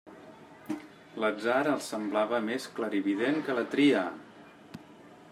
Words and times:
L'atzar 1.23 1.57
els 1.73 1.89
semblava 1.93 2.39
més 2.47 2.65
clarivident 2.79 3.37
que 3.49 3.57
la 3.59 3.65
tria. 3.75 4.01